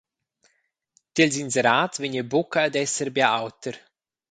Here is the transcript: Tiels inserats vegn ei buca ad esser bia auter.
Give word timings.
Tiels 1.13 1.37
inserats 1.43 1.99
vegn 2.01 2.17
ei 2.21 2.27
buca 2.31 2.59
ad 2.63 2.75
esser 2.83 3.09
bia 3.15 3.27
auter. 3.41 3.75